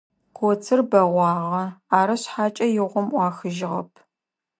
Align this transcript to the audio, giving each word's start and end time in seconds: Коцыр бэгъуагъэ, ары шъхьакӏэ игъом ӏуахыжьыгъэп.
Коцыр 0.37 0.79
бэгъуагъэ, 0.89 1.63
ары 1.99 2.15
шъхьакӏэ 2.21 2.65
игъом 2.81 3.07
ӏуахыжьыгъэп. 3.11 3.91